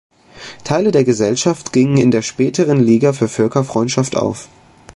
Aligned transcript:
Teile 0.63 0.89
der 0.91 1.03
Gesellschaft 1.03 1.73
gingen 1.73 1.97
in 1.97 2.09
der 2.09 2.23
späteren 2.23 2.79
Liga 2.79 3.13
für 3.13 3.27
Völkerfreundschaft 3.27 4.15
auf. 4.17 4.49